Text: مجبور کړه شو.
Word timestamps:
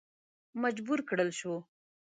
مجبور 0.61 0.99
کړه 1.09 1.25
شو. 1.39 1.53